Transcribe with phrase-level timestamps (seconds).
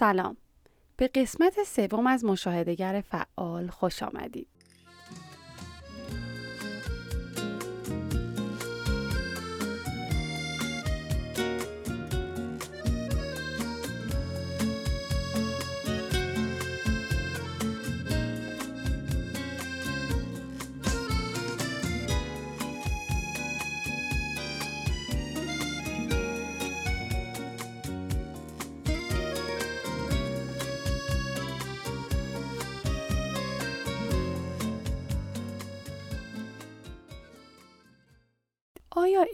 [0.00, 0.36] سلام.
[0.96, 4.48] به قسمت سوم از مشاهدهگر فعال خوش آمدید.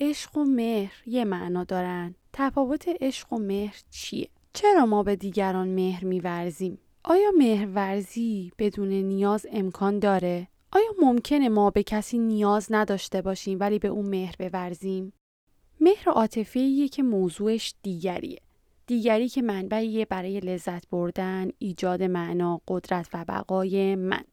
[0.01, 5.69] عشق و مهر یه معنا دارن؟ تفاوت عشق و مهر چیه؟ چرا ما به دیگران
[5.69, 13.23] مهر میورزیم؟ آیا مهرورزی بدون نیاز امکان داره؟ آیا ممکنه ما به کسی نیاز نداشته
[13.23, 15.13] باشیم ولی به اون مهر بورزیم؟
[15.81, 18.41] مهر عاطفیه که موضوعش دیگریه.
[18.87, 24.25] دیگری که منبعیه برای لذت بردن، ایجاد معنا، قدرت و بقای من.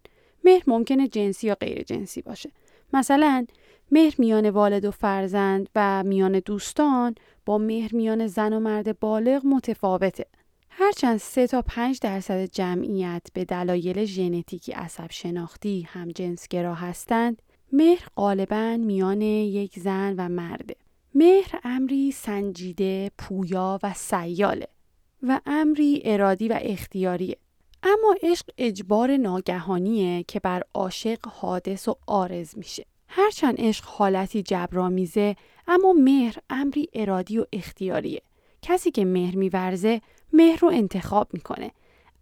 [0.43, 2.51] مهر ممکنه جنسی یا غیر جنسی باشه.
[2.93, 3.45] مثلا
[3.91, 9.45] مهر میان والد و فرزند و میان دوستان با مهر میان زن و مرد بالغ
[9.45, 10.25] متفاوته.
[10.69, 18.07] هرچند 3 تا 5 درصد جمعیت به دلایل ژنتیکی عصب شناختی هم جنسگرا هستند، مهر
[18.15, 20.75] غالبا میان یک زن و مرده.
[21.15, 24.67] مهر امری سنجیده، پویا و سیاله
[25.23, 27.37] و امری ارادی و اختیاریه.
[27.83, 32.85] اما عشق اجبار ناگهانیه که بر عاشق حادث و آرز میشه.
[33.07, 35.35] هرچند عشق حالتی جبرامیزه
[35.67, 38.21] اما مهر امری ارادی و اختیاریه.
[38.61, 40.01] کسی که مهر میورزه
[40.33, 41.71] مهر رو انتخاب می‌کنه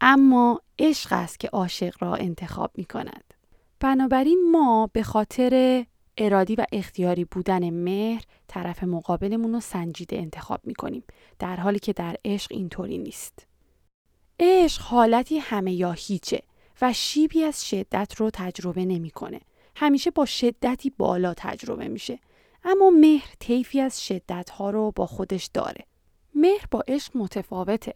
[0.02, 3.34] اما عشق است که عاشق را انتخاب می‌کند.
[3.80, 5.86] بنابراین ما به خاطر
[6.18, 11.04] ارادی و اختیاری بودن مهر طرف مقابلمون رو سنجیده انتخاب می‌کنیم
[11.40, 13.48] در حالی که در عشق اینطوری نیست.
[14.42, 16.42] عشق حالتی همه یا هیچه
[16.82, 19.42] و شیبی از شدت رو تجربه نمی‌کنه.
[19.76, 22.20] همیشه با شدتی بالا تجربه میشه.
[22.64, 25.86] اما مهر طیفی از شدت ها رو با خودش داره.
[26.36, 27.94] مهر با عشق متفاوته.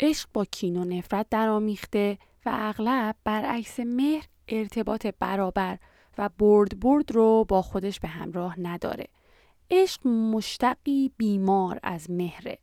[0.00, 5.78] عشق با کین و نفرت درآمیخته و اغلب برعکس مهر ارتباط برابر
[6.18, 9.06] و برد برد رو با خودش به همراه نداره.
[9.70, 12.58] عشق مشتقی بیمار از مهره.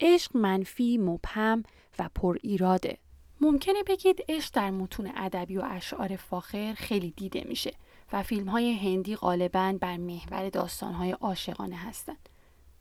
[0.00, 1.62] عشق منفی مبهم
[2.00, 2.98] و پر ایراده
[3.40, 7.72] ممکنه بگید عشق در متون ادبی و اشعار فاخر خیلی دیده میشه
[8.12, 12.28] و فیلم های هندی غالبا بر محور داستان های عاشقانه هستند.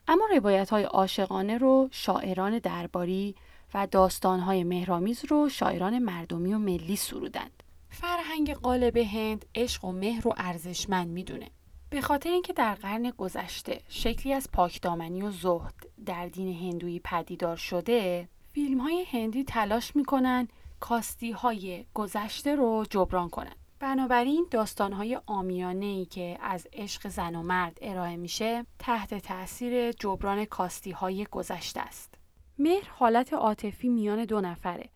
[0.08, 3.36] اما روایت های عاشقانه رو شاعران درباری
[3.74, 7.64] و داستان های مهرامیز رو شاعران مردمی و ملی سرودند.
[7.90, 11.50] فرهنگ غالب هند عشق و مهر رو ارزشمند می‌دونه.
[11.90, 15.76] به خاطر اینکه در قرن گذشته شکلی از پاکدامنی و زهد
[16.06, 18.28] در دین هندویی پدیدار شده،
[18.60, 20.48] فیلم های هندی تلاش می‌کنن
[20.80, 23.56] کاستی های گذشته رو جبران کنند.
[23.80, 30.46] بنابراین داستانهای آمیانه ای که از عشق زن و مرد ارائه میشه تحت تاثیر جبران
[30.46, 32.14] کاستی های گذشته است.
[32.58, 34.90] مهر حالت عاطفی میان دو نفره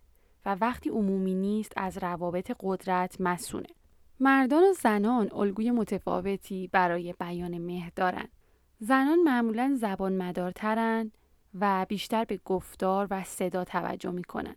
[0.46, 3.70] و وقتی عمومی نیست از روابط قدرت مسونه.
[4.20, 8.30] مردان و زنان الگوی متفاوتی برای بیان مهر دارند.
[8.80, 11.12] زنان معمولا زبان مدارترن
[11.60, 14.56] و بیشتر به گفتار و صدا توجه می‌کنن.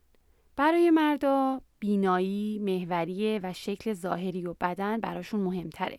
[0.57, 5.99] برای مردا بینایی، محوریه و شکل ظاهری و بدن براشون مهمتره.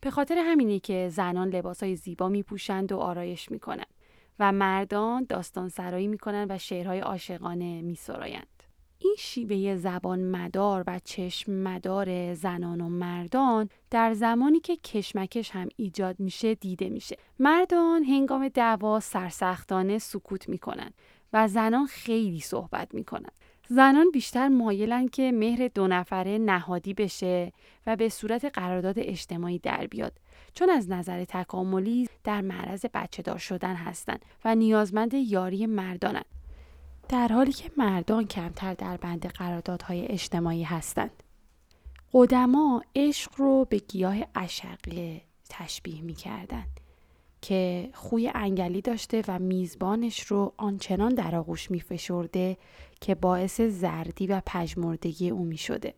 [0.00, 3.94] به خاطر همینه که زنان لباسای زیبا میپوشند و آرایش می‌کنند
[4.38, 8.55] و مردان داستان سرایی می‌کنند و شعرهای عاشقانه میسرایند.
[8.98, 15.68] این شیوه زبان مدار و چشم مدار زنان و مردان در زمانی که کشمکش هم
[15.76, 17.16] ایجاد میشه دیده میشه.
[17.38, 20.94] مردان هنگام دعوا سرسختانه سکوت می‌کنند
[21.32, 23.32] و زنان خیلی صحبت می‌کنند.
[23.68, 27.52] زنان بیشتر مایلن که مهر دو نفره نهادی بشه
[27.86, 30.12] و به صورت قرارداد اجتماعی در بیاد
[30.54, 36.35] چون از نظر تکاملی در معرض بچه دار شدن هستند و نیازمند یاری مردانند
[37.08, 41.22] در حالی که مردان کمتر در بند قراردادهای اجتماعی هستند
[42.12, 46.80] قدما عشق رو به گیاه اشقه تشبیه می کردند
[47.42, 52.56] که خوی انگلی داشته و میزبانش رو آنچنان در آغوش می فشرده
[53.00, 55.94] که باعث زردی و پژمردگی او می شده.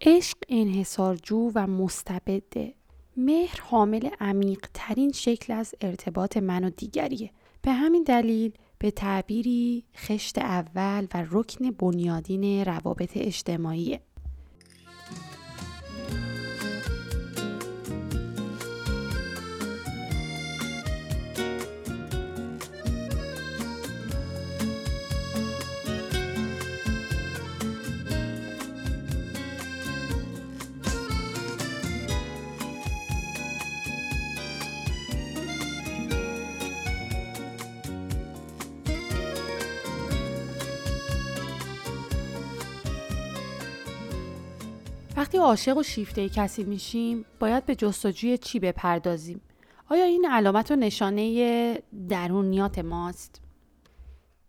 [0.00, 2.74] عشق انحصارجو و مستبده.
[3.16, 7.30] مهر حامل عمیق ترین شکل از ارتباط من و دیگریه.
[7.62, 8.52] به همین دلیل
[8.84, 14.00] به تعبیری خشت اول و رکن بنیادین روابط اجتماعیه.
[45.34, 49.40] وقتی عاشق و شیفته کسی میشیم باید به جستجوی چی بپردازیم؟
[49.90, 53.40] آیا این علامت و نشانه درونیات ماست؟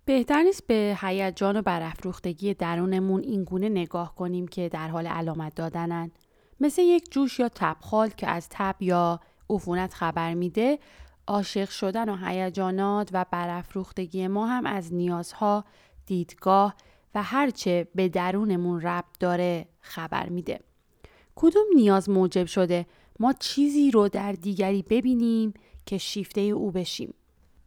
[0.06, 6.12] بهتر نیست به هیجان و برافروختگی درونمون اینگونه نگاه کنیم که در حال علامت دادنن.
[6.60, 10.80] مثل یک جوش یا تبخال که از تب یا عفونت خبر میده
[11.28, 15.66] عاشق شدن و هیجانات و برافروختگی ما هم از نیازها
[16.06, 16.76] دیدگاه
[17.16, 20.60] و هرچه به درونمون ربط داره خبر میده.
[21.36, 22.86] کدوم نیاز موجب شده
[23.20, 25.54] ما چیزی رو در دیگری ببینیم
[25.86, 27.14] که شیفته او بشیم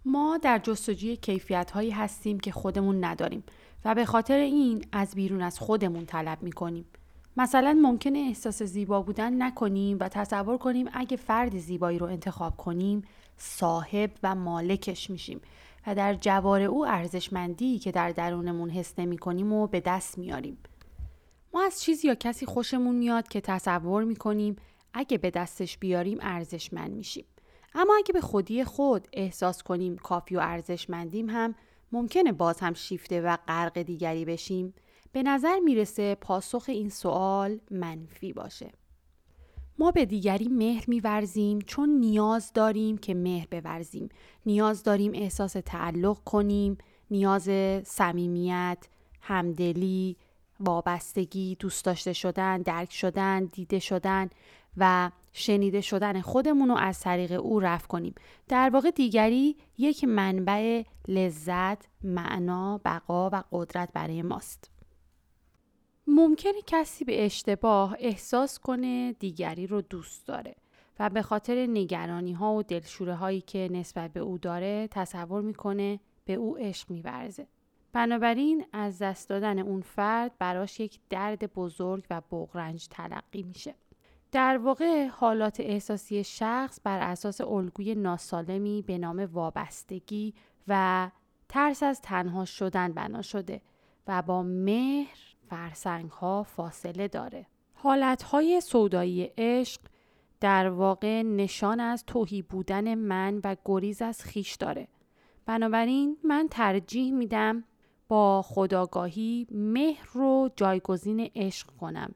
[0.04, 3.42] ما در جستجوی کیفیت هایی هستیم که خودمون نداریم
[3.84, 6.84] و به خاطر این از بیرون از خودمون طلب می کنیم.
[7.36, 13.02] مثلا ممکنه احساس زیبا بودن نکنیم و تصور کنیم اگه فرد زیبایی رو انتخاب کنیم
[13.36, 15.40] صاحب و مالکش میشیم
[15.86, 20.58] و در جوار او ارزشمندی که در درونمون حس نمی کنیم و به دست میاریم.
[21.54, 24.56] ما از چیزی یا کسی خوشمون میاد که تصور می‌کنیم
[24.94, 27.24] اگه به دستش بیاریم ارزشمند میشیم.
[27.74, 31.54] اما اگه به خودی خود احساس کنیم کافی و ارزشمندیم هم
[31.92, 34.74] ممکنه باز هم شیفته و غرق دیگری بشیم.
[35.12, 38.72] به نظر می‌رسه پاسخ این سوال منفی باشه.
[39.78, 44.08] ما به دیگری مهر میورزیم چون نیاز داریم که مهر بورزیم.
[44.46, 46.78] نیاز داریم احساس تعلق کنیم
[47.10, 47.50] نیاز
[47.86, 48.78] صمیمیت
[49.20, 50.16] همدلی
[50.60, 54.30] وابستگی دوست داشته شدن درک شدن دیده شدن
[54.76, 58.14] و شنیده شدن خودمون رو از طریق او رفت کنیم
[58.48, 64.70] در واقع دیگری یک منبع لذت معنا بقا و قدرت برای ماست
[66.06, 70.54] ممکنه کسی به اشتباه احساس کنه دیگری رو دوست داره
[70.98, 76.00] و به خاطر نگرانی ها و دلشوره هایی که نسبت به او داره تصور می‌کنه
[76.24, 77.46] به او عشق میورزه.
[77.98, 83.74] بنابراین از دست دادن اون فرد براش یک درد بزرگ و بغرنج تلقی میشه.
[84.32, 90.34] در واقع حالات احساسی شخص بر اساس الگوی ناسالمی به نام وابستگی
[90.68, 91.10] و
[91.48, 93.60] ترس از تنها شدن بنا شده
[94.06, 95.18] و با مهر
[95.50, 97.46] فرسنگ ها فاصله داره.
[97.74, 99.80] حالت های سودایی عشق
[100.40, 104.88] در واقع نشان از توهی بودن من و گریز از خیش داره.
[105.46, 107.64] بنابراین من ترجیح میدم
[108.08, 112.14] با خداگاهی مهر رو جایگزین عشق کنم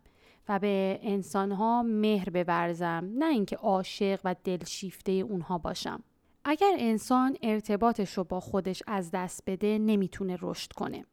[0.49, 6.03] و به انسانها مهر بورزم نه اینکه عاشق و دلشیفته اونها باشم.
[6.45, 11.05] اگر انسان ارتباطش رو با خودش از دست بده نمی‌تونه رشد کنه.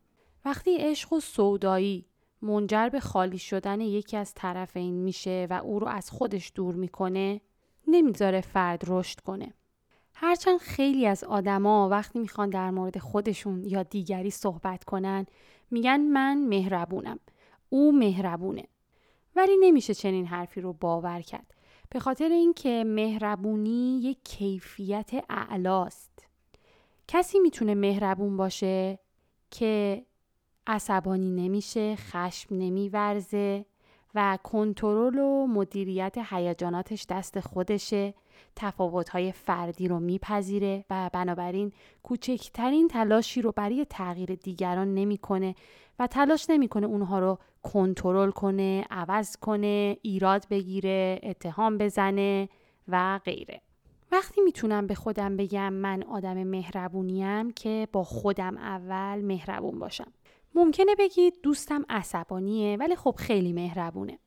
[0.46, 2.06] وقتی عشق و سودایی
[2.42, 7.42] منجر به خالی شدن یکی از طرفین میشه و او رو از خودش دور می‌کنه
[7.88, 9.54] نمی‌ذاره فرد رشد کنه.
[10.21, 15.25] هرچند خیلی از آدما وقتی می‌خوان در مورد خودشون یا دیگری صحبت کنن
[15.71, 17.19] میگن من مهربونم.
[17.69, 18.63] او مهربونه.
[19.36, 21.54] ولی نمیشه چنین حرفی رو باور کرد.
[21.89, 26.27] به خاطر اینکه مهربونی یک کیفیت اعلاست.
[27.07, 29.00] کسی می‌تونه مهربون باشه
[29.51, 30.06] که
[30.68, 33.66] عصبانی نمیشه خشم نمیورزه
[34.16, 38.14] و کنترل و مدیریت هیجاناتش دست خودشه
[38.56, 41.72] تفاوتهای فردی رو میپذیره و بنابراین
[42.04, 45.56] کوچکترین تلاشی رو برای تغییر دیگران نمی‌کنه
[46.00, 52.50] و تلاش نمی‌کنه اونها رو کنترل کنه عوض کنه ایراد بگیره اتهام بزنه
[52.88, 53.62] و غیره.
[54.12, 60.12] وقتی می‌تونم به خودم بگم من آدم مهربونیم که با خودم اول مهربون باشم.
[60.56, 64.19] ممکنه بگید دوستم عصبانیه ولی خب خیلی مهربونه.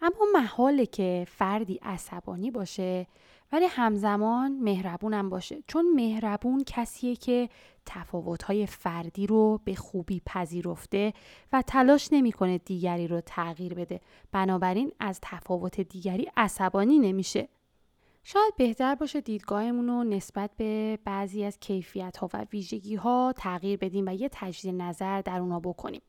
[0.00, 3.06] اما محاله که فردی عصبانی باشه
[3.52, 5.62] ولی همزمان مهربونم باشه.
[5.66, 7.48] چون مهربون کسیه که
[7.86, 11.12] تفاوتهای فردی رو به خوبی پذیرفته
[11.52, 14.00] و تلاش نمی‌کنه دیگری رو تغییر بده.
[14.32, 17.48] بنابراین از تفاوت دیگری عصبانی نمیشه.
[18.24, 23.78] شاید بهتر باشه دیدگاهمون رو نسبت به بعضی از کیفیت ها و ویژگی ها تغییر
[23.78, 26.02] بدیم و یه تجدید نظر در اونا بکنیم.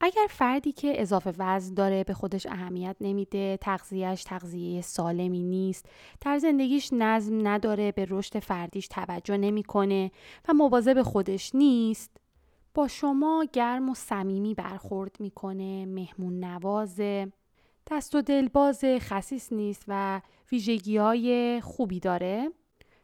[0.00, 5.86] اگر فردی که اضافه وزن داره به خودش اهمیت نمیده تغذیهش تغذیه سالمی نیست
[6.20, 10.10] در زندگیش نظم نداره به رشد فردیش توجه نمی‌کنه
[10.48, 12.10] و مواظب خودش نیست
[12.74, 17.32] با شما گرم و صمیمی برخورد می‌کنه مهمون نوازه
[17.90, 20.20] دست و دلباز خصیص نیست و
[20.52, 22.50] ویژگی های خوبی داره.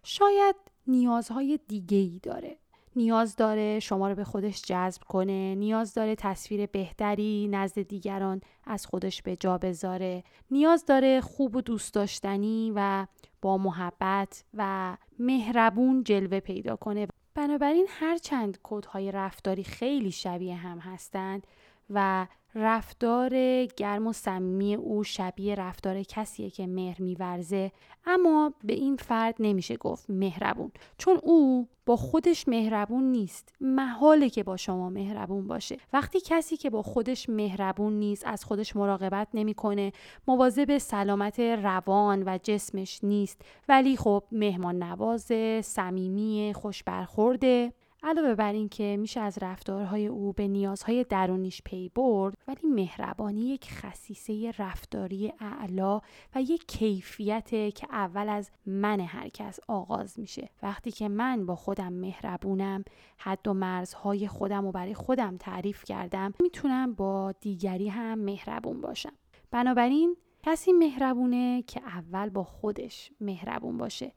[0.02, 0.56] شاید
[0.86, 2.61] نیازهای دیگه ای داره.
[2.96, 8.86] نیاز داره شما رو به خودش جذب کنه نیاز داره تصویر بهتری نزد دیگران از
[8.86, 10.24] خودش به جا بذاره.
[10.50, 13.06] نیاز داره خوب و دوست داشتنی و
[13.42, 17.06] با محبت و مهربون جلوه پیدا کنه.
[17.34, 21.46] بنابراین هر چند کودهای رفتاری خیلی شبیه هم هستند.
[21.94, 27.72] و رفتار گرم و صمیمی او شبیه رفتار کسیه که مهر میورزه.
[28.06, 33.54] اما به این فرد نمیشه گفت مهربون چون او با خودش مهربون نیست.
[33.60, 35.76] محاله که با شما مهربون باشه.
[35.92, 39.92] وقتی کسی که با خودش مهربون نیست از خودش مراقبت نمی‌کنه
[40.28, 43.42] مواظب سلامت روان و جسمش نیست.
[43.68, 45.32] ولی خب مهمان نواز
[45.64, 47.72] صمیمی خوش برخورده
[48.04, 53.40] علاوه بر این که میشه از رفتارهای او به نیازهای درونیش پی برد ولی مهربانی
[53.40, 56.00] یک خصیصه رفتاری اعلا
[56.34, 60.50] و یک کیفیت که اول از من هر کس آغاز میشه.
[60.62, 62.84] وقتی که من با خودم مهربونم
[63.18, 69.12] حد و مرزهای خودم و برای خودم تعریف کردم می‌تونم با دیگری هم مهربون باشم.
[69.50, 74.12] بنابراین کسی مهربونه که اول با خودش مهربون باشه.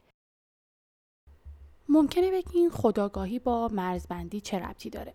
[1.90, 5.14] ممکنه بگین خداگاهی با مرزبندی چه ربطی داره؟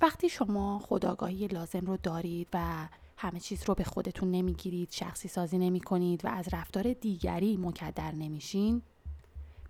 [0.00, 5.58] وقتی شما خداگاهی لازم رو دارید و همه چیز رو به خودتون نمی‌گیرید شخصی سازی
[5.58, 8.82] نمی کنید و از رفتار دیگری مکدر نمیشین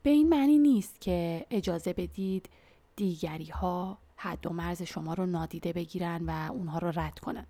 [0.03, 2.49] به این معنی نیست که اجازه بدید
[2.97, 7.47] دیگری ها حد و مرز شما رو نادیده بگیرن و اونها رو رد کنن.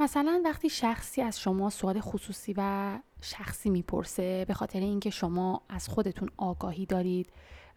[0.00, 5.88] مثلا وقتی شخصی از شما سوال خصوصی و شخصی می‌پرسه به خاطر اینکه شما از
[5.88, 7.30] خودتون آگاهی دارید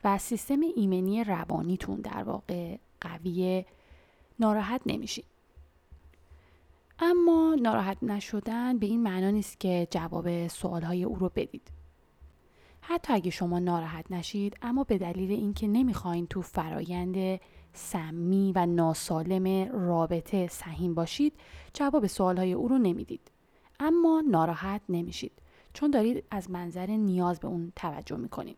[0.04, 3.66] و سیستم ایمنی روانیتون در واقع قویه
[4.40, 5.26] ناراحت نمیشید
[7.00, 11.72] اما ناراحت نشدن به این معنا نیست که جواب سوالهای او رو بدید.
[12.82, 17.40] حتی اگه شما ناراحت نشید اما به دلیل اینکه نمی‌خواین تو فرایند
[17.74, 21.34] سمی و ناسالم رابطه سهیم باشید
[21.74, 23.32] جواب سوالهای او رو نمی‌دید.
[23.80, 25.32] اما ناراحت نمیشید.
[25.74, 28.58] چون دارید از منظر نیاز به اون توجه می‌کنید.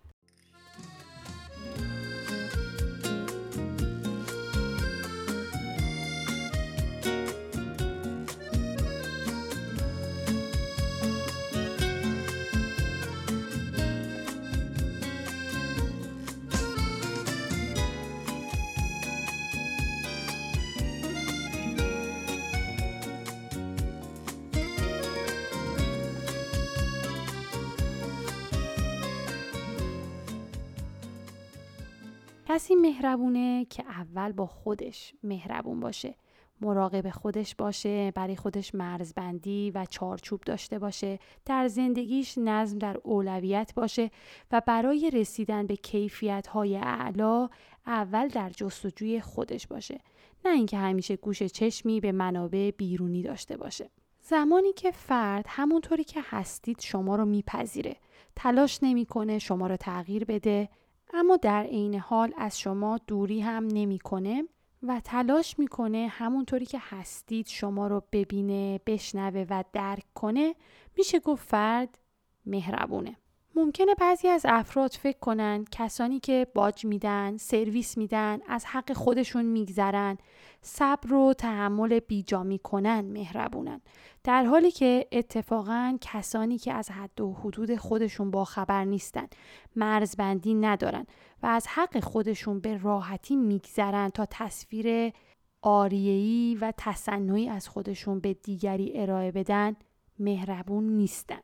[32.59, 36.15] کسی مهربونه که اول با خودش مهربون باشه
[36.61, 43.71] مراقب خودش باشه برای خودش مرزبندی و چارچوب داشته باشه در زندگیش نظم در اولویت
[43.75, 44.11] باشه
[44.51, 47.49] و برای رسیدن به کیفیت های اعلا
[47.85, 49.99] اول در جستجوی خودش باشه.
[50.45, 53.89] نه اینکه همیشه گوش چشمی به منابع بیرونی داشته باشه.
[54.21, 57.95] زمانی که فرد همونطوری که هستید شما رو میپذیره.
[58.35, 60.69] تلاش نمی‌کنه شما رو تغییر بده.
[61.13, 64.43] اما در عین حال از شما دوری هم نمی‌کنه
[64.83, 70.55] و تلاش می‌کنه همونطوری که هستید شما رو ببینه بشنوه و درک کنه.
[70.97, 71.99] میشه گفت فرد
[72.45, 73.15] مهربونه.
[73.59, 79.45] ممکنه بعضی از افراد فکر کنن کسانی که باج میدن، سرویس میدن، از حق خودشون
[79.45, 80.17] میگذرن،
[80.61, 83.81] صبر و تحمل بیجا می‌کنن مهربونن.
[84.23, 89.27] در حالی که اتفاقا کسانی که از حد و حدود خودشون با خبر نیستن،
[89.75, 91.05] مرزبندی ندارن
[91.43, 95.13] و از حق خودشون به راحتی میگذرن تا تصویر
[95.61, 99.75] آریهی و تصنعی از خودشون به دیگری ارائه بدن،
[100.19, 101.39] مهربون نیستن.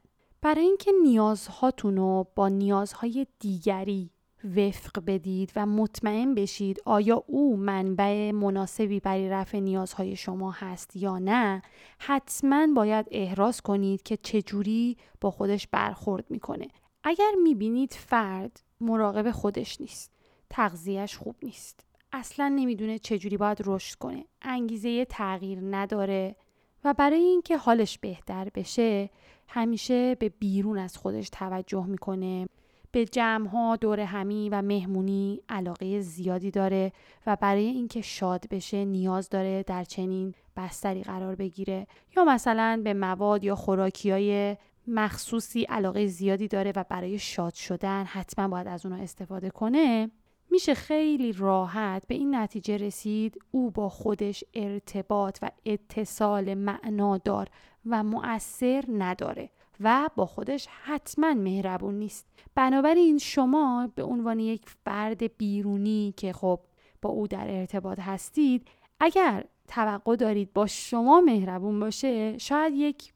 [0.46, 4.10] برای اینکه نیازهاتون رو با نیازهای دیگری
[4.56, 11.20] وفق بدید و مطمئن بشید آیا او منبع مناسبی برای رفع نیازهای شما هست یا
[11.20, 11.62] نه
[12.00, 16.68] حتما باید احراز کنید که چجوری با خودش برخورد می‌کنه.
[17.04, 20.12] اگر می‌بینید فرد مراقب خودش نیست
[20.50, 21.80] تغذیهش خوب نیست
[22.12, 26.36] اصلا نمی‌دونه چجوری باید رشد کنه انگیزه تغییر نداره
[26.84, 29.10] و برای اینکه حالش بهتر بشه
[29.48, 32.48] همیشه به بیرون از خودش توجه می‌کنه.
[32.92, 36.92] به جمع ها دور همی و مهمونی علاقه زیادی داره
[37.26, 41.88] و برای اینکه شاد بشه نیاز داره در چنین بستری قرار بگیره.
[42.18, 48.04] یا مثلا به مواد یا خوراکی های مخصوصی علاقه زیادی داره و برای شاد شدن
[48.04, 50.12] حتما باید از اونها استفاده کنه
[50.52, 57.48] میشه خیلی راحت به این نتیجه رسید او با خودش ارتباط و اتصال معنادار
[57.86, 59.50] و مؤثر نداره
[59.80, 62.28] و با خودش حتما مهربون نیست.
[62.56, 66.60] بنابراین شما به عنوان یک فرد بیرونی که خب
[67.02, 68.68] با او در ارتباط هستید
[69.00, 73.14] اگر توقع دارید با شما مهربون باشه شاید یک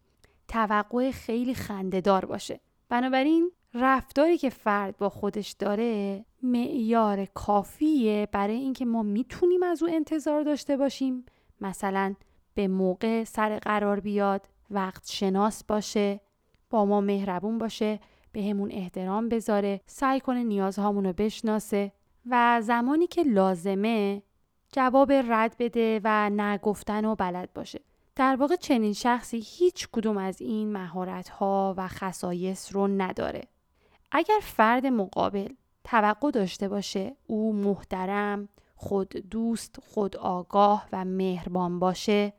[0.48, 2.60] توقع خیلی خندهدار باشه.
[2.90, 9.90] بنابراین رفتاری که فرد با خودش داره معیار کافیه برای اینکه ما می‌تونیم از او
[9.90, 11.26] انتظار داشته باشیم.
[11.62, 12.16] مثلا
[12.54, 16.20] به موقع سر قرار بیاد وقت شناس باشه
[16.70, 18.00] با ما مهربون باشه
[18.32, 21.92] به همون احترام بذاره سعی کنه نیازهامون رو بشناسه
[22.30, 24.24] و زمانی که لازمه
[24.72, 27.82] جواب رد بده و نگفتن و بلد باشه.
[28.16, 33.42] در واقع چنین شخصی هیچ کدوم از این مهارت ها و خصایص رو نداره.
[34.12, 42.34] اگر فرد مقابل توقع داشته باشه او محترم خود دوست خود آگاه و مهربان باشه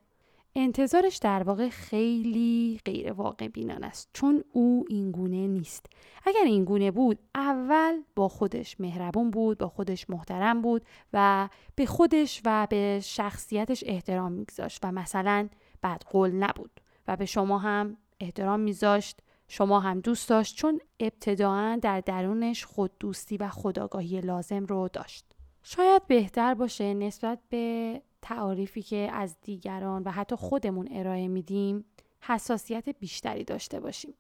[0.54, 4.10] انتظارش در واقع خیلی غیر واقع بینان است.
[4.12, 5.86] چون او اینگونه نیست.
[6.26, 12.42] اگر اینگونه بود اول با خودش مهربون بود با خودش محترم بود و به خودش
[12.44, 15.48] و به شخصیتش احترام میگذاشت و مثلا
[15.82, 21.78] بعد قول نبود و به شما هم احترام میذاشت شما هم دوست داشت چون ابتداعا
[21.82, 25.24] در درونش خود دوستی و خداگاهی لازم رو داشت.
[25.62, 31.84] شاید بهتر باشه نسبت به تعاریفی که از دیگران و حتی خودمون ارائه میدیم
[32.20, 34.14] حساسیت بیشتری داشته باشیم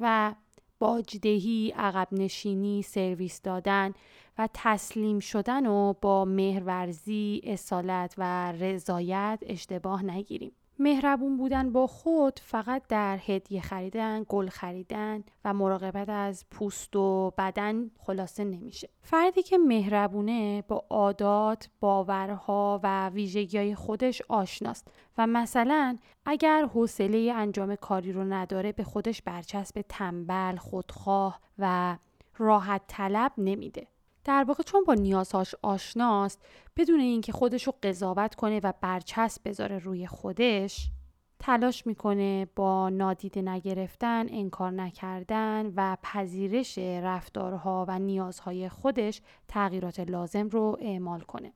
[0.00, 0.34] و
[0.78, 3.94] باجدهی، عقب نشینی، سرویس دادن
[4.38, 10.52] و تسلیم شدن و با مهرورزی، اصالت و رضایت اشتباه نگیریم.
[10.80, 17.32] مهربون بودن با خود فقط در هدیه خریدن، گل خریدن و مراقبت از پوست و
[17.38, 18.88] بدن خلاصه نمیشه.
[19.02, 25.96] فردی که مهربونه با عادات، باورها و ویژگی خودش آشناست و مثلا
[26.26, 31.96] اگر حوصله انجام کاری رو نداره به خودش برچسب تنبل، خودخواه و
[32.38, 33.86] راحت طلب نمیده.
[34.24, 36.40] در واقع چون با نیازهاش آشناست
[36.76, 40.90] بدون اینکه خودش رو قضاوت کنه و برچسب بذاره روی خودش
[41.38, 50.48] تلاش می‌کنه با نادیده نگرفتن، انکار نکردن و پذیرش رفتارها و نیازهای خودش تغییرات لازم
[50.48, 51.52] رو اعمال کنه.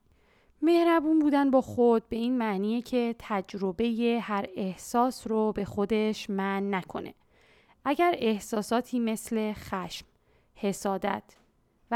[0.62, 6.74] مهربون بودن با خود به این معنیه که تجربه هر احساس رو به خودش من
[6.74, 7.14] نکنه.
[7.85, 10.07] اگر احساساتی مثل خشم،
[10.55, 11.22] حسادت،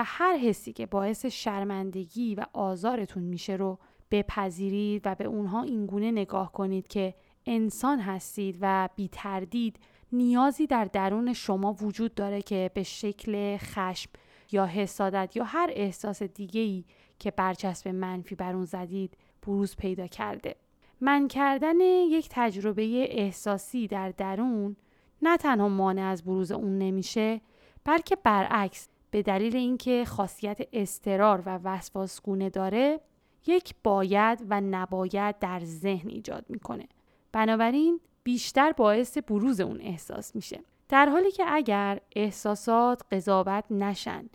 [0.06, 3.78] هر حسی که باعث شرمندگی و آزارتون میشه رو
[4.10, 7.14] بپذیرید و به اونها اینگونه نگاه کنید که
[7.46, 9.76] انسان هستید و بی تردید
[10.12, 14.10] نیازی در درون شما وجود داره که به شکل خشم
[14.52, 16.84] یا حسادت یا هر احساس دیگه ای
[17.18, 20.56] که برچسب منفی بر اون زدید بروز پیدا کرده.
[21.00, 24.76] من کردن یک تجربه احساسی در درون
[25.22, 27.40] نه تنها مانع از بروز اون نمیشه
[27.84, 33.00] بلکه برعکس به دلیل اینکه خاصیت استرار و وسواسگونه داره
[33.46, 36.88] یک باید و نباید در ذهن ایجاد می‌کنه.
[37.32, 40.60] بنابراین بیشتر باعث بروز اون احساس میشه.
[40.88, 44.28] در حالی که اگر احساسات قضاوت نشن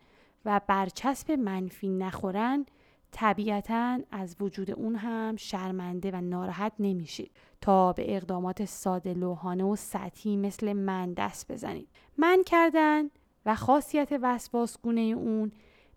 [0.46, 2.66] و برچسب منفی نخورن
[3.12, 7.32] طبیعتا از وجود اون هم شرمنده و ناراحت نمیشید.
[7.62, 11.88] تا به اقدامات ساده لوحانه و سطحی مثل من دست بزنید.
[12.18, 13.10] من کردن
[13.46, 15.52] و خاصیت وسواسگونه اون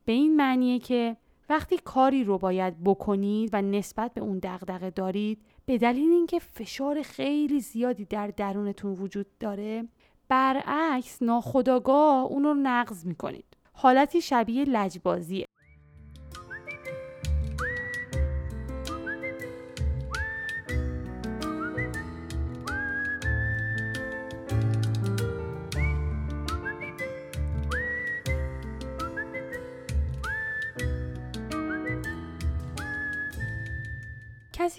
[0.05, 1.17] به این معنیه که
[1.49, 7.03] وقتی کاری رو باید بکنید و نسبت به اون دغدغه دارید به دلیل اینکه فشار
[7.03, 9.89] خیلی زیادی در درونتون وجود داره
[10.29, 13.45] برعکس ناخداگاه اون رو نقض می‌کنید.
[13.73, 15.47] حالتی شبیه لجبازیه.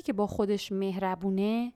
[0.07, 1.73] که با خودش مهربونه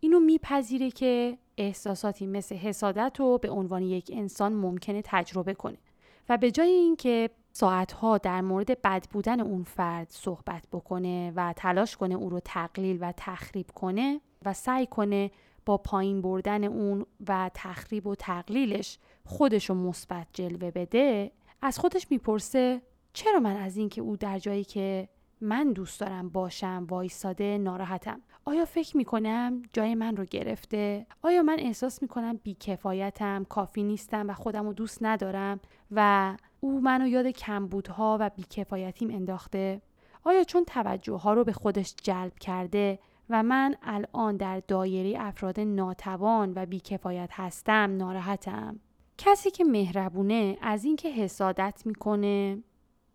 [0.00, 5.78] اینو میپذیره که احساساتی مثل حسادت رو به عنوان یک انسان ممکنه تجربه کنه
[6.28, 11.96] و به جای اینکه ساعتها در مورد بد بودن اون فرد صحبت بکنه و تلاش
[11.96, 15.30] کنه او رو تقلیل و تخریب کنه و سعی کنه
[15.66, 22.06] با پایین بردن اون و تخریب و تقلیلش خودش رو مثبت جلوه بده از خودش
[22.10, 25.08] می‌پرسه چرا من از اینکه او در جایی که
[25.40, 31.56] من دوست دارم باشم وایساده ناراحتم آیا فکر می‌کنم جای من رو گرفته؟ آیا من
[31.58, 38.16] احساس می‌کنم بیکفایتم، کافی نیستم و خودم رو دوست ندارم و او منو یاد کمبودها
[38.20, 39.82] و بیکفایتیم انداخته؟
[40.24, 42.98] آیا چون توجه ها رو به خودش جلب کرده
[43.30, 48.80] و من الان در دایره افراد ناتوان و بیکفایت هستم ناراحتم؟
[49.18, 52.62] کسی که مهربونه از اینکه حسادت می‌کنه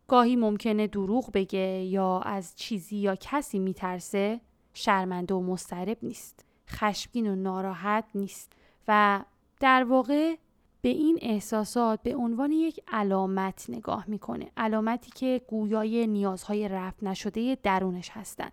[0.07, 4.41] گاهی ممکنه دروغ بگه یا از چیزی یا کسی میترسه
[4.73, 8.51] شرمنده و مسترب نیست خشمگین و ناراحت نیست
[8.87, 9.23] و
[9.59, 10.35] در واقع
[10.81, 17.57] به این احساسات به عنوان یک علامت نگاه می‌کنه علامتی که گویای نیازهای رفت نشده
[17.63, 18.51] درونش هستند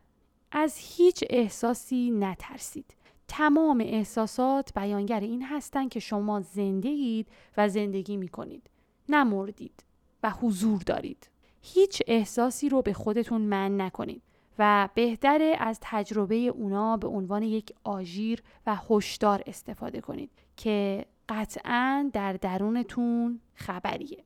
[0.53, 2.95] از هیچ احساسی نترسید.
[3.29, 8.71] تمام احساسات بیانگر این هستند که شما زنده اید و زندگی می کنید.
[9.09, 9.85] نمردید
[10.23, 11.29] و حضور دارید.
[11.61, 14.23] هیچ احساسی رو به خودتون من نکنید
[14.59, 22.11] و بهتره از تجربه اونا به عنوان یک آژیر و هشدار استفاده کنید که قطعا
[22.13, 24.25] در درونتون خبریه.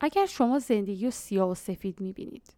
[0.00, 2.54] اگر شما زندگی رو سیاه و سفید می‌بینید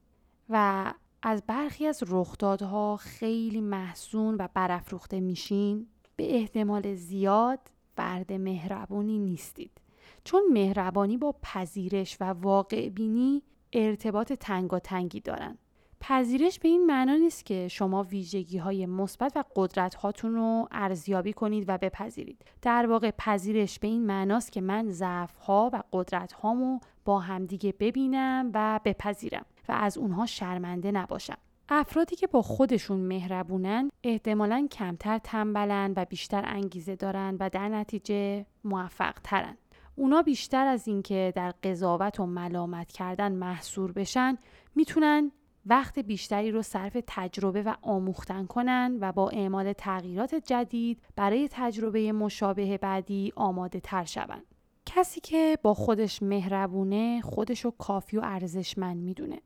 [0.48, 7.60] و از برخی از رخدادها خیلی محسون و برافروخته میشین به احتمال زیاد
[7.96, 9.80] فرد مهربونی نیستید
[10.24, 13.42] چون مهربانی با پذیرش و واقع بینی
[13.72, 15.58] ارتباط تنگی دارن
[16.00, 21.32] پذیرش به این معنا نیست که شما ویژگی های مثبت و قدرت هاتون رو ارزیابی
[21.32, 22.44] کنید و بپذیرید.
[22.62, 27.74] در واقع پذیرش به این معناست که من ضعف ها و قدرت هامو با همدیگه
[27.80, 31.38] ببینم و بپذیرم و از اونها شرمنده نباشم.
[31.68, 38.46] افرادی که با خودشون مهربونن احتمالا کمتر تنبلن و بیشتر انگیزه دارن و در نتیجه
[38.64, 39.56] موفق ترن.
[39.98, 44.38] اونا بیشتر از اینکه در قضاوت و ملامت کردن محصور بشن
[44.74, 45.32] می‌تونن
[45.66, 52.12] وقت بیشتری رو صرف تجربه و آموختن کنن و با اعمال تغییرات جدید برای تجربه
[52.12, 54.42] مشابه بعدی آماده تر شون.
[54.86, 59.40] کسی که با خودش مهربونه خودش رو کافی و ارزشمند می‌دونه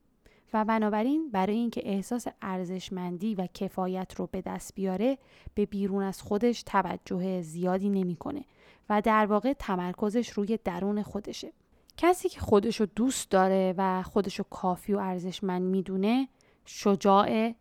[0.53, 5.19] و بنابراین برای اینکه احساس ارزشمندی و کفایت رو به دست بیاره
[5.55, 8.45] به بیرون از خودش توجه زیادی نمی‌کنه
[8.89, 11.53] و در واقع تمرکزش روی درون خودشه.
[11.97, 16.29] کسی که خودشو دوست داره و خودشو کافی و ارزشمند می‌دونه
[16.65, 17.55] شجاعه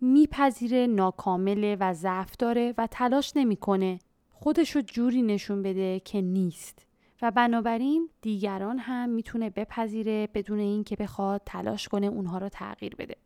[0.00, 3.98] میپذیره ناکامله و ضعف داره و تلاش نمی‌کنه
[4.30, 6.86] خودشو جوری نشون بده که نیست.
[7.22, 13.16] و بنابراین دیگران هم می‌تونه بپذیره بدون اینکه بخواد تلاش کنه اونها رو تغییر بده.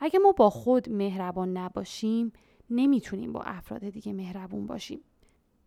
[0.00, 2.32] اگه ما با خود مهربان نباشیم
[2.70, 5.00] نمی‌تونیم با افراد دیگه مهربون باشیم.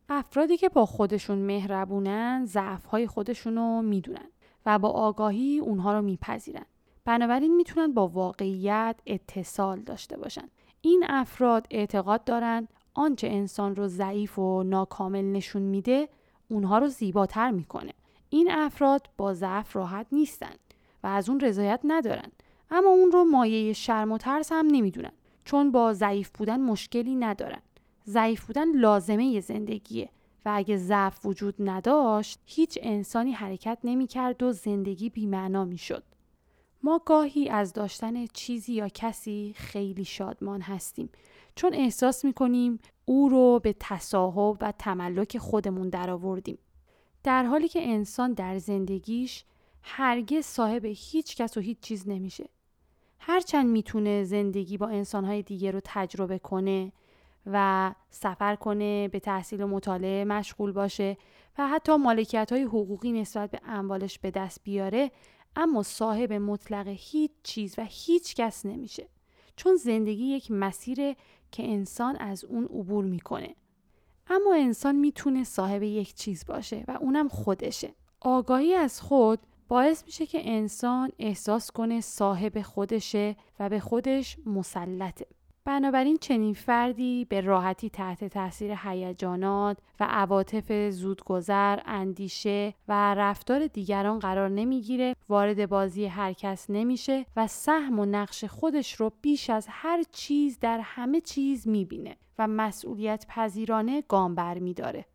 [0.10, 4.30] افرادی که با خودشون مهربونن ضعفهای خودشون رو می‌دونن
[4.66, 6.66] و با آگاهی اونها رو میپذیرن.
[7.06, 10.50] بنابراین می‌تونن با واقعیت اتصال داشته باشن.
[10.82, 16.10] این افراد اعتقاد دارن آنچه انسان رو ضعیف و ناکامل نشون میده
[16.50, 17.94] اونها رو زیباتر می‌کنه.
[18.30, 20.56] این افراد با ضعف راحت نیستن
[21.04, 22.32] و از اون رضایت ندارن
[22.72, 25.12] اما اون رو مایه شرم و ترس هم نمی‌دونن
[25.46, 27.62] چون با ضعیف بودن مشکلی ندارن.
[28.08, 30.10] ضعیف بودن لازمه زندگیه
[30.46, 36.04] و اگه ضعف وجود نداشت هیچ انسانی حرکت نمی‌کرد و زندگی بیمعنا می‌شد.
[36.84, 41.10] ما گاهی از داشتن چیزی یا کسی خیلی شادمان هستیم
[41.56, 46.58] چون احساس می‌کنیم او رو به تصاحب و تملک خودمون درآوردیم.
[47.24, 49.44] در حالی که انسان در زندگیش
[49.82, 52.50] هرگز صاحب هیچ کس و هیچ چیز نمیشه.
[53.20, 56.92] هرچند می‌تونه زندگی با انسانهای دیگه رو تجربه کنه
[57.46, 61.18] و سفر کنه به تحصیل و مطالعه مشغول باشه
[61.58, 65.12] و حتی مالکیت های حقوقی نسبت به اموالش به دست بیاره
[65.56, 69.08] اما صاحب مطلق هیچ چیز و هیچ کس نمیشه.
[69.56, 71.16] چون زندگی یک مسیره
[71.52, 73.56] که انسان از اون عبور می‌کنه.
[74.28, 77.94] اما انسان می‌تونه صاحب یک چیز باشه و اونم خودشه.
[78.22, 85.28] آگاهی از خود باعث میشه که انسان احساس کنه صاحب خودشه و به خودش مسلطه.
[85.66, 94.20] بنابراین چنین فردی به راحتی تحت تاثیر هیجانات و عواطف زودگذر، اندیشه و رفتار دیگران
[94.20, 99.68] قرار نمی‌گیره، وارد بازی هر کس نمیشه و سهم و نقش خودش رو بیش از
[99.70, 105.06] هر چیز در همه چیز می‌بینه و مسئولیت پذیرانه گام بر میداره.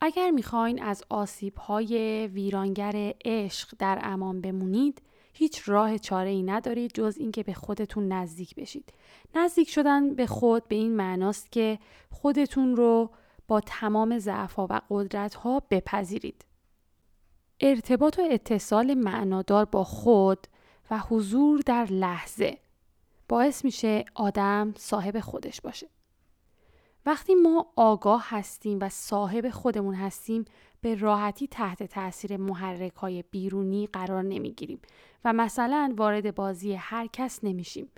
[0.00, 5.02] اگر می‌خواین از آسیب های ویرانگر عشق در امان بمونید،
[5.38, 8.92] هیچ راه چاره ای ندارید جز اینکه به خودتون نزدیک بشید.
[9.34, 11.78] نزدیک شدن به خود به این معناست که
[12.10, 13.10] خودتون رو
[13.48, 16.44] با تمام ضعفها و قدرتها بپذیرید.
[17.60, 20.46] ارتباط و اتصال معنادار با خود
[20.90, 22.58] و حضور در لحظه
[23.28, 25.88] باعث میشه آدم صاحب خودش باشه.
[27.06, 30.44] وقتی ما آگاه هستیم و صاحب خودمون هستیم
[30.80, 34.80] به راحتی تحت تاثیر محرک های بیرونی قرار نمی‌گیریم
[35.26, 37.88] و مثلا وارد بازی هر کس نمیشیم.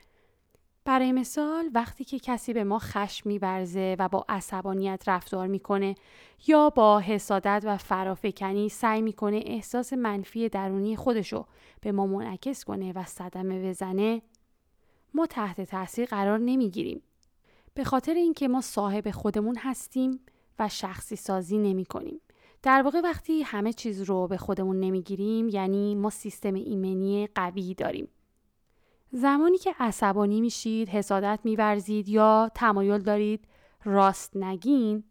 [0.85, 5.95] برای مثال وقتی که کسی به ما خشم میورزه و با عصبانیت رفتار می‌کنه
[6.47, 11.47] یا با حسادت و فرافکنی سعی می‌کنه احساس منفی درونی خودشو
[11.81, 14.23] به ما منعکس کنه و صدمه بزنه
[15.15, 17.03] ما تحت تاثیر قرار نمی‌گیریم
[17.75, 20.21] به خاطر اینکه ما صاحب خودمون هستیم
[20.59, 22.21] و شخصی سازی نمی کنیم.
[22.63, 28.09] در واقع وقتی همه چیز رو به خودمون نمی‌گیریم یعنی ما سیستم ایمنی قوی داریم
[29.13, 33.45] زمانی که عصبانی میشید، حسادت میورزید یا تمایل دارید
[33.85, 35.05] راست نگین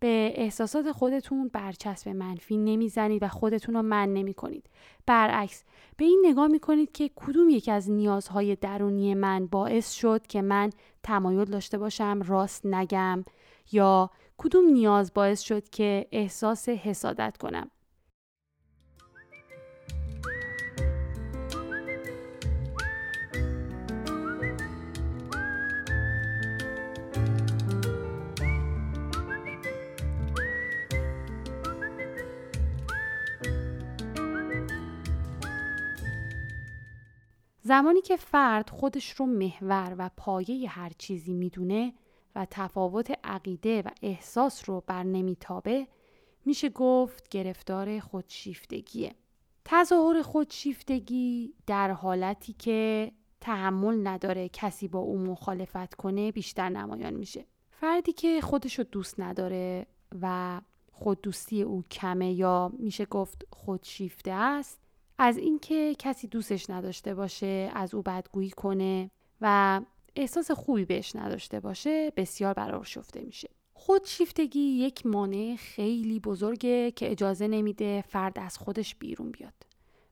[0.00, 4.66] به احساسات خودتون برچسب منفی نمی‌زنید و خودتون رو من نمی کنید.
[5.06, 5.64] برعکس
[5.96, 10.42] به این نگاه می کنید که کدوم یک از نیازهای درونی من باعث شد که
[10.42, 10.70] من
[11.02, 13.24] تمایل داشته باشم راست نگم
[13.72, 14.10] یا
[14.42, 17.70] کدوم نیاز باعث شد که احساس حسادت کنم.
[37.62, 41.92] زمانی که فرد خودش رو محور و پایه هر چیزی می‌دونه
[42.50, 45.86] تفاوت عقیده و احساس رو بر نمیتابه
[46.44, 49.14] میشه گفت گرفتار خودشیفتگیه.
[49.64, 57.44] تظاهر خودشیفتگی در حالتی که تحمل نداره کسی با او مخالفت کنه بیشتر نمایان میشه.
[57.70, 59.86] فردی که خودش رو دوست نداره
[60.22, 60.60] و
[60.92, 64.80] خود دوستی او کمه یا میشه گفت خودشیفته است
[65.18, 69.80] از اینکه کسی دوستش نداشته باشه از او بدگویی کنه و
[70.16, 73.50] احساس خوبی بهش نداشته باشه بسیار برآشفته میشه.
[73.72, 79.54] خودشیفتگی یک مانع خیلی بزرگه که اجازه نمیده فرد از خودش بیرون بیاد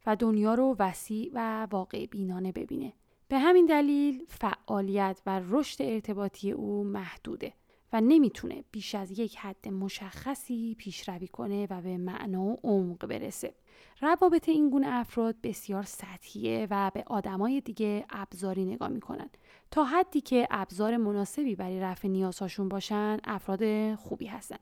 [0.06, 2.92] و دنیا رو وسیع و واقع بینانه ببینه.
[3.28, 7.52] به همین دلیل فعالیت و رشد ارتباطی او محدوده
[7.92, 13.54] و نمی‌تونه بیش از یک حد مشخصی پیشروی کنه و به معنا و عمق برسه.
[14.00, 19.30] روابط این گونه افراد بسیار سطحیه و به آدمای دیگه ابزاری نگاه می‌کنن.
[19.70, 24.58] تا حدی که ابزار مناسبی برای رفع نیازهاشون باشن افراد خوبی هستن.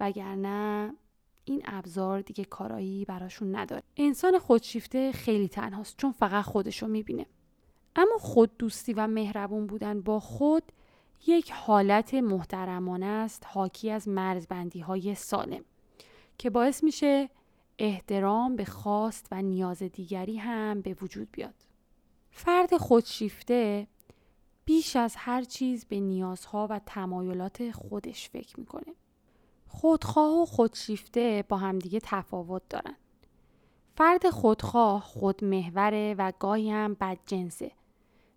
[0.00, 0.94] وگرنه
[1.44, 3.82] این ابزار دیگه کارایی براشون نداره.
[3.96, 7.26] انسان خودشیفته خیلی تنهاست چون فقط خودشو می‌بینه.
[7.96, 10.62] اما خود دوستی و مهربون بودن با خود
[11.26, 15.64] یک حالت محترمانه است حاکی از مرزبندی های سالم
[16.38, 17.30] که باعث میشه
[17.78, 21.54] احترام به خواست و نیاز دیگری هم به وجود بیاد.
[22.30, 23.86] فرد خودشیفته
[24.70, 28.94] بیش از هر چیز به نیازها و تمایلات خودش فکر می‌کنه.
[29.68, 32.94] خودخواه و خودشیفته با همدیگه تفاوت دارن.
[33.96, 37.72] فرد خودخواه خودمحوره و گاهی هم بدجنسه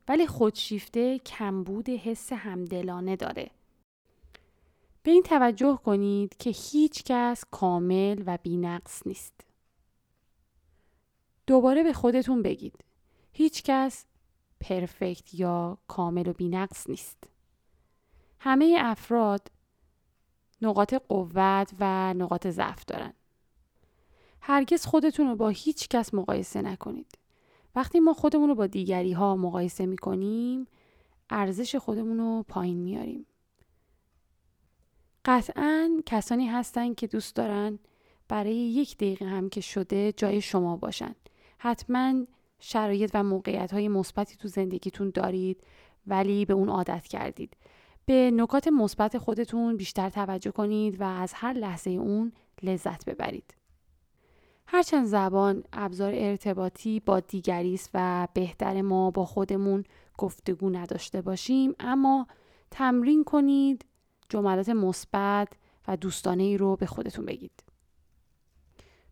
[0.08, 3.52] ولی خودشیفته کمبود حس همدلانه داره
[5.04, 9.42] به این توجه کنید که هیچ کس کامل و بینقص نیست.
[11.48, 12.84] دوباره به خودتون بگید.
[13.32, 14.06] هیچ کس
[14.64, 17.18] پرفکت یا کامل و بینقص نیست.
[18.40, 19.48] همه افراد
[20.62, 23.14] نقاط قوت و نقاط ضعف دارن.
[24.42, 27.18] هرگز خودتون رو با هیچ کس مقایسه نکنید.
[27.76, 30.68] وقتی ما خودمون رو با دیگری ها مقایسه می کنیم
[31.30, 33.26] ارزش خودمون رو پایین میاریم.
[35.26, 37.80] قطعا کسانی هستن که دوست دارن
[38.28, 41.16] برای یک دقیقه هم که شده جای شما باشن
[41.58, 42.26] حتما
[42.66, 45.64] شرایط و موقعیت های مثبتی تو زندگیتون دارید
[46.08, 47.58] ولی به اون عادت کردید
[48.06, 52.32] به نکات مثبت خودتون بیشتر توجه کنید و از هر لحظه اون
[52.64, 53.54] لذت ببرید
[54.68, 59.84] هرچند زبان ابزار ارتباطی با دیگری است و بهتر ما با خودمون
[60.18, 62.28] گفتگو نداشته باشیم اما
[62.72, 63.86] تمرین کنید
[64.30, 65.48] جملات مثبت
[65.88, 67.64] و دوستانه ای رو به خودتون بگید.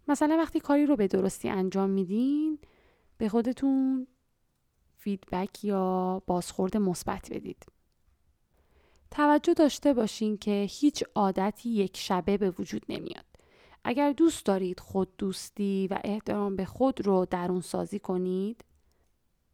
[0.08, 2.60] مثلا وقتی کاری رو به درستی انجام میدین
[3.22, 4.08] به خودتون
[4.98, 7.66] فیدبک یا بازخورد مثبت بدید.
[9.12, 13.26] توجه داشته باشین که هیچ عادتی یک شبه به وجود نمیاد.
[13.84, 18.64] اگر دوست دارید خود دوستی و احترام به خود رو درون سازی کنید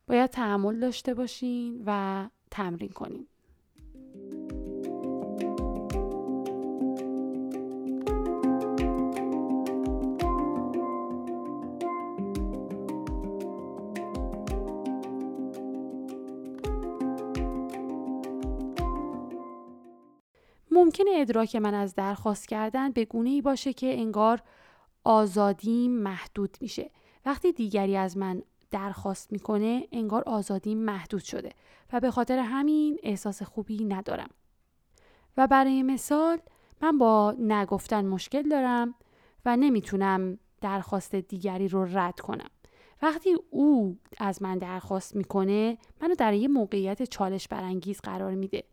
[0.07, 3.27] باید تحمل داشته باشین و تمرین کنید.
[20.77, 24.41] ممکنه ادراک من از درخواست کردن به گونه ای باشه که انگار
[25.03, 26.91] آزادیم محدود میشه.
[27.25, 31.49] وقتی دیگری از من درخواست می‌کنه انگار آزادیم محدود شده
[31.93, 34.29] و به خاطر همین احساس خوبی ندارم.
[35.37, 36.39] و برای مثال
[36.81, 38.95] من با نگفتن مشکل دارم
[39.45, 42.49] و نمی‌تونم درخواست دیگری رو رد کنم.
[43.01, 48.63] وقتی او از من درخواست می‌کنه منو در یه موقعیت چالش برانگیز قرار میده.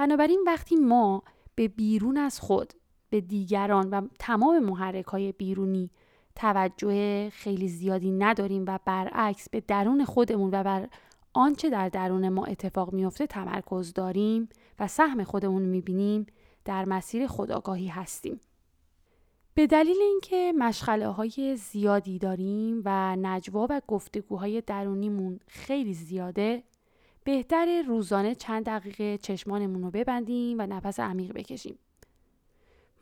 [0.00, 1.22] بنابراین وقتی ما
[1.54, 2.72] به بیرون از خود
[3.10, 5.90] به دیگران و تمام محرک های بیرونی
[6.34, 10.88] توجه خیلی زیادی نداریم و برعکس به درون خودمون و بر
[11.32, 16.26] آنچه در درون ما اتفاق میفته تمرکز داریم و سهم خودمون می‌بینیم
[16.64, 18.40] در مسیر خداگاهی هستیم.
[19.54, 26.62] به دلیل اینکه مشغله های زیادی داریم و نجوا و گفتگوهای درونیمون خیلی زیاده
[27.24, 31.78] بهتر روزانه چند دقیقه چشمانمون رو ببندیم و نفس عمیق بکشیم.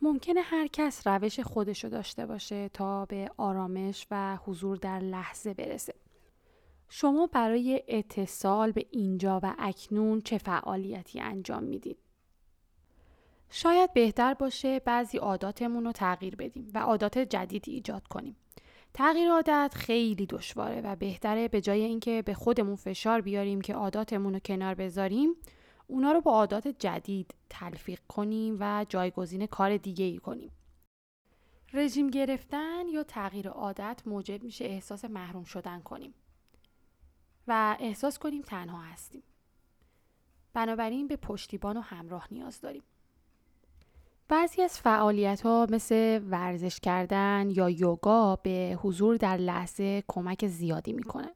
[0.01, 5.93] ممکنه هر کس روش خودشو داشته باشه تا به آرامش و حضور در لحظه برسه.
[6.89, 11.97] شما برای اتصال به اینجا و اکنون چه فعالیتی انجام می‌دید؟
[13.49, 18.35] شاید بهتر باشه بعضی عاداتمون رو تغییر بدیم و عادات جدیدی ایجاد کنیم.
[18.93, 24.33] تغییر عادت خیلی دشواره و بهتره به جای اینکه به خودمون فشار بیاریم که عاداتمون
[24.33, 25.35] رو کنار بذاریم
[25.87, 30.51] اونا رو با عادات جدید تلفیق کنیم و جایگزین کار دیگه ای کنیم.
[31.73, 36.13] رژیم گرفتن یا تغییر عادت موجب میشه احساس محروم شدن کنیم
[37.47, 39.23] و احساس کنیم تنها هستیم.
[40.53, 42.83] بنابراین به پشتیبان و همراه نیاز داریم.
[44.29, 50.93] بعضی از فعالیت ها مثل ورزش کردن یا یوگا به حضور در لحظه کمک زیادی
[50.93, 51.35] می‌کنه.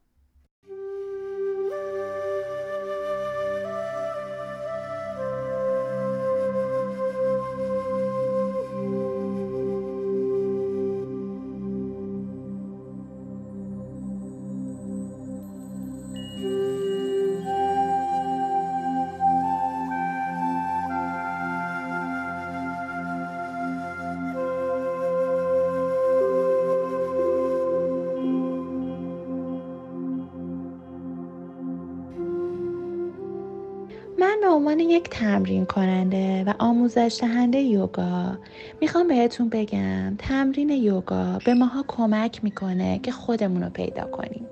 [34.74, 38.38] عنوان یک تمرین کننده و آموزش دهنده یوگا.
[38.80, 44.46] می‌خوام بهتون بگم تمرین یوگا به ماها کمک می‌کنه که خودمون رو پیدا کنیم.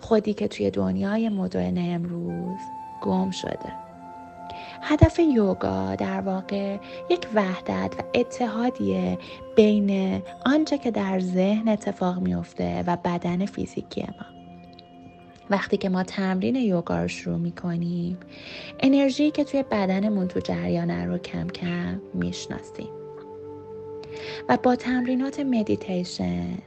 [0.00, 2.60] خودی که توی دنیای مدرن امروز
[3.02, 3.72] گم شده.
[4.82, 6.78] هدف یوگا در واقع
[7.10, 9.18] یک وحدت و اتحادیه
[9.56, 14.37] بین آنچه که در ذهن اتفاق میفته و بدن فیزیکی ما.
[15.50, 18.18] وقتی که ما تمرین یوگا رو شروع می‌کنیم
[18.80, 22.88] انرژی که توی بدنمون تو جریانه رو کم کم می‌شناسیم.
[24.48, 26.58] و با تمرینات مدیتیشن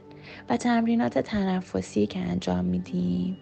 [0.48, 3.36] و تمرینات تنفسی که انجام میدیم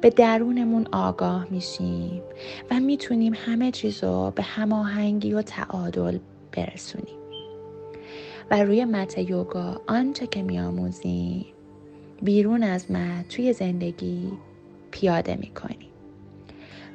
[0.00, 2.22] به درونمون آگاه میشیم
[2.70, 6.18] و می‌تونیم همه چیز رو به هماهنگی و تعادل
[6.52, 7.16] برسونیم.
[8.50, 11.46] و روی مت یوگا آنچه که میآموزیم
[12.22, 14.32] بیرون از مت توی زندگی
[15.00, 15.90] پیاده می‌کنیم.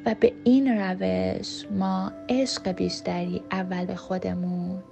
[0.06, 4.84] و به این روش ما عشق بیشتری اول به خودمون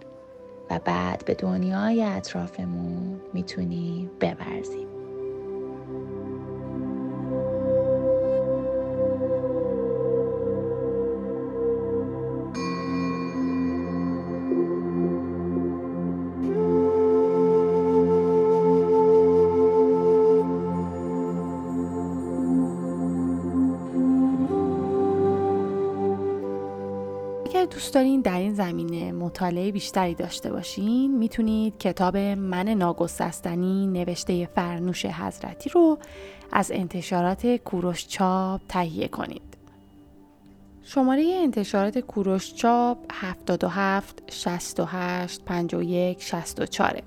[0.69, 4.88] و بعد به دنیای اطرافمون می‌تونیم ببرزیم.
[27.89, 35.05] دوست دارین در این زمینه مطالعه بیشتری داشته باشین می‌تونید کتاب من ناگسستنی نوشته فرنوش
[35.05, 35.97] حضرتی رو
[36.51, 39.57] از انتشارات کوروش چاپ تهیه کنید.
[40.83, 47.01] شماره انتشارات کوروش چاپ 77 68 51 64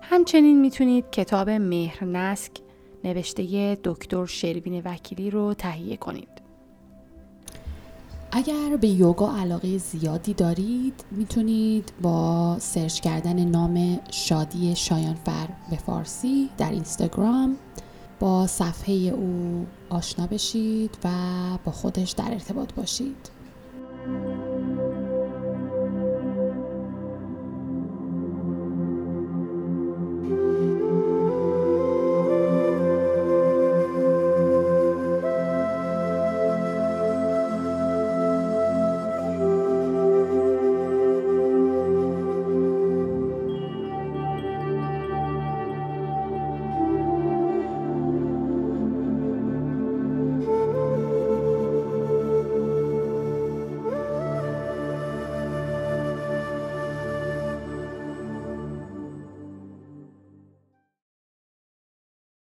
[0.00, 2.52] همچنین می‌تونید کتاب مهرنسک
[3.04, 6.47] نوشته دکتر شروین وکیلی رو تهیه کنید.
[8.32, 16.50] اگر به یوگا علاقه زیادی دارید می‌تونید با سرچ کردن نام شادی شایانفر به فارسی
[16.58, 17.56] در اینستاگرام
[18.20, 21.08] با صفحه او آشنا بشید و
[21.64, 23.30] با خودش در ارتباط باشید.